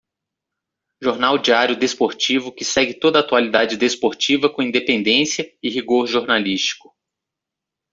Jornal 0.99 1.37
diário 1.37 1.75
desportivo 1.77 2.51
que 2.51 2.65
segue 2.65 2.95
toda 2.95 3.19
a 3.19 3.21
atualidade 3.21 3.77
desportiva 3.77 4.49
com 4.51 4.63
independência 4.63 5.53
e 5.61 5.69
rigor 5.69 6.07
jornalístico. 6.07 6.95